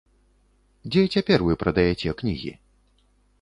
[0.91, 2.51] Дзе цяпер вы прадаяце кнігі?